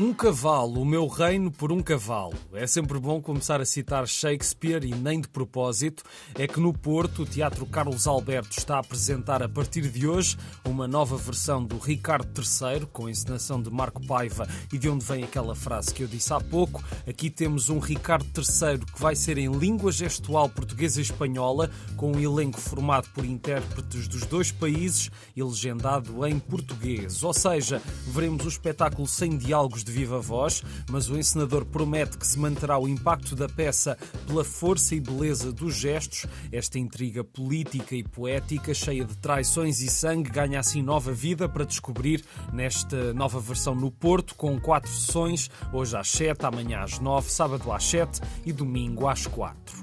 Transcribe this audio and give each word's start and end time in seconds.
Um 0.00 0.14
cavalo, 0.14 0.80
o 0.80 0.84
meu 0.84 1.08
reino 1.08 1.50
por 1.50 1.72
um 1.72 1.82
cavalo. 1.82 2.32
É 2.52 2.68
sempre 2.68 3.00
bom 3.00 3.20
começar 3.20 3.60
a 3.60 3.64
citar 3.64 4.06
Shakespeare 4.06 4.84
e 4.84 4.94
nem 4.94 5.20
de 5.20 5.26
propósito. 5.26 6.04
É 6.36 6.46
que 6.46 6.60
no 6.60 6.72
Porto, 6.72 7.22
o 7.22 7.26
Teatro 7.26 7.66
Carlos 7.66 8.06
Alberto 8.06 8.56
está 8.56 8.76
a 8.76 8.78
apresentar 8.78 9.42
a 9.42 9.48
partir 9.48 9.90
de 9.90 10.06
hoje 10.06 10.38
uma 10.64 10.86
nova 10.86 11.16
versão 11.16 11.64
do 11.64 11.78
Ricardo 11.78 12.28
III, 12.40 12.86
com 12.92 13.06
a 13.06 13.10
encenação 13.10 13.60
de 13.60 13.72
Marco 13.72 14.00
Paiva 14.06 14.46
e 14.72 14.78
de 14.78 14.88
onde 14.88 15.04
vem 15.04 15.24
aquela 15.24 15.56
frase 15.56 15.92
que 15.92 16.04
eu 16.04 16.06
disse 16.06 16.32
há 16.32 16.40
pouco. 16.40 16.80
Aqui 17.04 17.28
temos 17.28 17.68
um 17.68 17.80
Ricardo 17.80 18.24
III 18.24 18.78
que 18.78 19.00
vai 19.00 19.16
ser 19.16 19.36
em 19.36 19.50
língua 19.50 19.90
gestual 19.90 20.48
portuguesa 20.48 21.00
e 21.00 21.02
espanhola, 21.02 21.72
com 21.96 22.12
um 22.12 22.20
elenco 22.20 22.60
formado 22.60 23.08
por 23.12 23.24
intérpretes 23.24 24.06
dos 24.06 24.24
dois 24.26 24.52
países 24.52 25.10
e 25.34 25.42
legendado 25.42 26.24
em 26.24 26.38
português. 26.38 27.24
Ou 27.24 27.34
seja, 27.34 27.82
veremos 28.06 28.44
o 28.44 28.48
espetáculo 28.48 29.08
sem 29.08 29.36
diálogos 29.36 29.87
de 29.88 29.92
viva 29.92 30.20
voz, 30.20 30.62
mas 30.90 31.08
o 31.08 31.18
encenador 31.18 31.64
promete 31.64 32.18
que 32.18 32.26
se 32.26 32.38
manterá 32.38 32.78
o 32.78 32.86
impacto 32.86 33.34
da 33.34 33.48
peça 33.48 33.96
pela 34.26 34.44
força 34.44 34.94
e 34.94 35.00
beleza 35.00 35.50
dos 35.50 35.74
gestos. 35.74 36.26
Esta 36.52 36.78
intriga 36.78 37.24
política 37.24 37.96
e 37.96 38.02
poética, 38.02 38.74
cheia 38.74 39.04
de 39.04 39.16
traições 39.16 39.80
e 39.80 39.88
sangue, 39.88 40.30
ganha 40.30 40.60
assim 40.60 40.82
nova 40.82 41.12
vida 41.12 41.48
para 41.48 41.64
descobrir 41.64 42.24
nesta 42.52 43.12
nova 43.14 43.40
versão 43.40 43.74
no 43.74 43.90
Porto, 43.90 44.34
com 44.34 44.60
quatro 44.60 44.90
sessões, 44.90 45.50
hoje 45.72 45.96
às 45.96 46.08
sete, 46.10 46.44
amanhã 46.44 46.80
às 46.80 46.98
nove, 46.98 47.30
sábado 47.30 47.72
às 47.72 47.84
sete 47.84 48.20
e 48.44 48.52
domingo 48.52 49.08
às 49.08 49.26
quatro. 49.26 49.76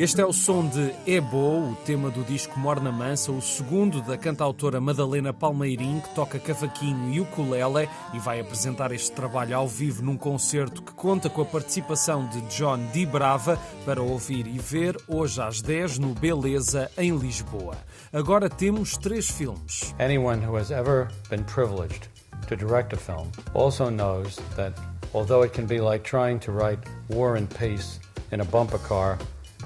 Este 0.00 0.22
é 0.22 0.24
o 0.24 0.32
som 0.32 0.66
de 0.66 0.94
Ebo, 1.06 1.72
o 1.72 1.76
tema 1.84 2.10
do 2.10 2.24
disco 2.24 2.58
Morna 2.58 2.90
Mansa, 2.90 3.30
o 3.30 3.42
segundo 3.42 4.00
da 4.00 4.16
cantautora 4.16 4.80
Madalena 4.80 5.30
Palmeirim, 5.30 6.00
que 6.00 6.14
toca 6.14 6.38
cavaquinho 6.38 7.12
e 7.12 7.20
ukulele 7.20 7.86
e 8.14 8.18
vai 8.18 8.40
apresentar 8.40 8.92
este 8.92 9.12
trabalho 9.12 9.54
ao 9.54 9.68
vivo 9.68 10.02
num 10.02 10.16
concerto 10.16 10.82
que 10.82 10.94
conta 10.94 11.28
com 11.28 11.42
a 11.42 11.44
participação 11.44 12.26
de 12.28 12.40
John 12.56 12.78
Di 12.94 13.04
Brava 13.04 13.58
para 13.84 14.00
ouvir 14.00 14.46
e 14.46 14.58
ver 14.58 14.96
hoje 15.06 15.42
às 15.42 15.60
10 15.60 15.98
no 15.98 16.14
Beleza, 16.14 16.90
em 16.96 17.14
Lisboa. 17.14 17.76
Agora 18.10 18.48
temos 18.48 18.96
três 18.96 19.30
filmes. 19.30 19.94
Anyone 19.98 20.42
who 20.42 20.56
has 20.56 20.70
ever 20.70 21.08
been 21.28 21.44
privileged 21.44 22.08
to 22.48 22.56
direct 22.56 22.94
a 22.94 22.96
film 22.96 23.30
also 23.52 23.90
knows 23.90 24.36
that 24.56 24.72
although 25.12 25.44
it 25.44 25.54
can 25.54 25.66
be 25.66 25.78
like 25.78 26.08
trying 26.08 26.38
to 26.38 26.52
write 26.52 26.80
War 27.10 27.36
and 27.36 27.48
Peace 27.48 28.00
in 28.32 28.40
a 28.40 28.46
bumper 28.46 28.78
car 28.78 29.18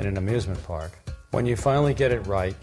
in 0.00 0.06
an 0.06 0.16
amusement 0.16 0.62
park. 0.64 0.92
When 1.30 1.46
you 1.46 1.56
finally 1.56 1.94
get 1.94 2.10
it 2.10 2.26
right, 2.26 2.56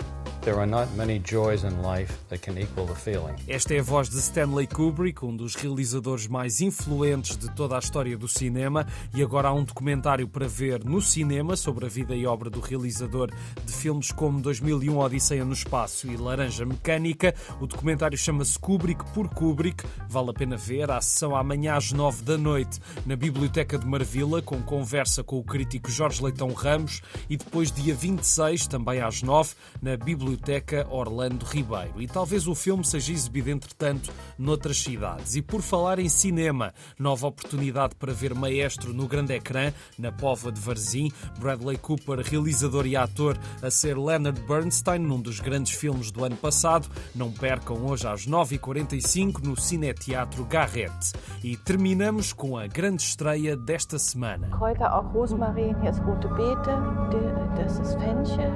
Esta 3.50 3.74
é 3.74 3.80
a 3.80 3.84
voz 3.84 4.08
de 4.08 4.18
Stanley 4.18 4.66
Kubrick, 4.66 5.26
um 5.26 5.36
dos 5.36 5.56
realizadores 5.56 6.26
mais 6.26 6.62
influentes 6.62 7.36
de 7.36 7.54
toda 7.54 7.76
a 7.76 7.80
história 7.80 8.18
do 8.18 8.30
cinema, 8.30 8.88
e 9.14 9.22
agora 9.22 9.50
há 9.50 9.54
um 9.54 9.66
documentário 9.66 10.26
para 10.26 10.48
ver 10.48 10.86
no 10.86 11.02
cinema 11.02 11.58
sobre 11.58 11.86
a 11.86 11.90
vida 11.90 12.16
e 12.16 12.26
obra 12.26 12.50
do 12.50 12.62
realizador 12.62 13.30
de 13.66 13.74
filmes 13.74 14.10
como 14.14 14.40
2001 14.40 14.98
Odisseia 14.98 15.44
no 15.44 15.52
Espaço 15.52 16.08
e 16.08 16.16
Laranja 16.16 16.66
Mecânica. 16.66 17.36
O 17.60 17.68
documentário 17.68 18.18
chama-se 18.18 18.58
Kubrick 18.58 19.04
por 19.12 19.28
Kubrick, 19.28 19.84
vale 20.08 20.30
a 20.30 20.34
pena 20.34 20.56
ver. 20.56 20.90
A 20.90 21.02
sessão 21.02 21.36
amanhã 21.36 21.76
às 21.76 21.92
9 21.92 22.24
da 22.24 22.38
noite 22.38 22.80
na 23.06 23.18
Biblioteca 23.18 23.78
de 23.78 23.86
Marvila, 23.86 24.42
com 24.42 24.62
conversa 24.62 25.26
com 25.26 25.40
o 25.40 25.44
crítico 25.44 25.92
Jorge 25.92 26.24
Leitão 26.24 26.54
Ramos, 26.54 27.02
e 27.30 27.36
depois 27.36 27.70
dia 27.70 27.94
26, 27.94 28.66
também 28.68 29.02
às 29.02 29.22
9, 29.22 29.54
na 29.82 29.98
Biblioteca 29.98 30.37
Biblioteca 30.38 30.88
Orlando 30.90 31.46
Ribeiro. 31.46 32.02
E 32.02 32.08
talvez 32.08 32.48
o 32.48 32.54
filme 32.54 32.86
seja 32.86 33.12
exibido, 33.12 33.50
entretanto, 33.50 34.12
noutras 34.38 34.78
cidades. 34.78 35.36
E 35.36 35.42
por 35.42 35.62
falar 35.62 36.00
em 36.00 36.08
cinema, 36.08 36.74
nova 36.98 37.28
oportunidade 37.28 37.96
para 37.96 38.14
ver 38.14 38.34
Maestro 38.34 38.94
no 38.94 39.08
grande 39.08 39.34
ecrã, 39.34 39.74
na 39.98 40.12
Pova 40.12 40.52
de 40.52 40.62
Varzim. 40.62 41.12
Bradley 41.40 41.78
Cooper, 41.78 42.20
realizador 42.20 42.86
e 42.86 42.96
ator, 42.96 43.38
a 43.62 43.72
ser 43.72 43.98
Leonard 43.98 44.40
Bernstein, 44.42 45.00
num 45.00 45.20
dos 45.20 45.40
grandes 45.40 45.74
filmes 45.74 46.12
do 46.12 46.24
ano 46.24 46.38
passado. 46.38 46.88
Não 47.16 47.32
percam 47.32 47.86
hoje 47.86 48.08
às 48.08 48.28
9h45 48.28 49.44
no 49.44 49.60
Cineteatro 49.60 50.46
Garrett. 50.46 51.14
E 51.44 51.58
terminamos 51.58 52.32
com 52.32 52.58
a 52.58 52.68
grande 52.68 53.02
estreia 53.02 53.58
desta 53.58 53.98
semana. 53.98 54.50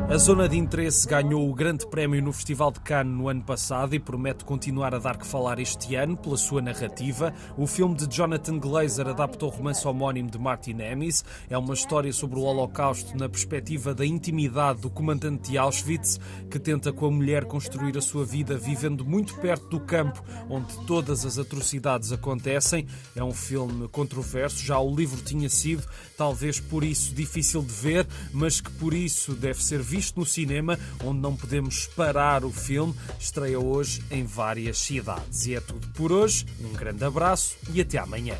A 0.09 0.17
zona 0.17 0.47
de 0.47 0.57
interesse 0.57 1.07
ganhou 1.07 1.49
o 1.49 1.53
grande 1.53 1.70
grande 1.71 1.87
prémio 1.87 2.21
no 2.21 2.33
Festival 2.33 2.69
de 2.69 2.81
Cannes 2.81 3.17
no 3.17 3.29
ano 3.29 3.43
passado 3.43 3.95
e 3.95 3.99
promete 3.99 4.43
continuar 4.43 4.93
a 4.93 4.99
dar 4.99 5.17
que 5.17 5.25
falar 5.25 5.57
este 5.57 5.95
ano 5.95 6.17
pela 6.17 6.35
sua 6.35 6.61
narrativa. 6.61 7.33
O 7.57 7.65
filme 7.65 7.95
de 7.95 8.13
Jonathan 8.13 8.59
Glazer 8.59 9.07
adaptou 9.07 9.47
o 9.47 9.55
romance 9.55 9.87
homónimo 9.87 10.29
de 10.29 10.37
Martin 10.37 10.81
Amis. 10.81 11.23
É 11.49 11.57
uma 11.57 11.73
história 11.73 12.11
sobre 12.11 12.37
o 12.37 12.41
Holocausto 12.41 13.17
na 13.17 13.29
perspectiva 13.29 13.95
da 13.95 14.05
intimidade 14.05 14.81
do 14.81 14.89
comandante 14.89 15.49
de 15.49 15.57
Auschwitz, 15.57 16.19
que 16.49 16.59
tenta 16.59 16.91
com 16.91 17.05
a 17.05 17.11
mulher 17.11 17.45
construir 17.45 17.97
a 17.97 18.01
sua 18.01 18.25
vida 18.25 18.57
vivendo 18.57 19.05
muito 19.05 19.35
perto 19.35 19.69
do 19.69 19.79
campo 19.79 20.21
onde 20.49 20.75
todas 20.85 21.25
as 21.25 21.39
atrocidades 21.39 22.11
acontecem. 22.11 22.85
É 23.15 23.23
um 23.23 23.31
filme 23.31 23.87
controverso, 23.87 24.61
já 24.61 24.77
o 24.77 24.93
livro 24.93 25.21
tinha 25.21 25.47
sido, 25.47 25.87
talvez 26.17 26.59
por 26.59 26.83
isso 26.83 27.15
difícil 27.15 27.61
de 27.61 27.71
ver, 27.71 28.05
mas 28.33 28.59
que 28.59 28.71
por 28.71 28.93
isso 28.93 29.33
deve 29.33 29.63
ser 29.63 29.81
visto 29.81 30.19
no 30.19 30.25
cinema, 30.25 30.77
onde 31.01 31.21
não 31.21 31.33
podemos 31.33 31.50
podemos 31.51 31.85
parar 31.85 32.45
o 32.45 32.50
filme. 32.50 32.95
Estreia 33.19 33.59
hoje 33.59 34.01
em 34.09 34.23
várias 34.23 34.78
cidades. 34.78 35.45
E 35.47 35.56
é 35.56 35.59
tudo 35.59 35.85
por 35.89 36.09
hoje. 36.09 36.45
Um 36.62 36.72
grande 36.72 37.03
abraço 37.03 37.57
e 37.73 37.81
até 37.81 37.97
amanhã. 37.97 38.38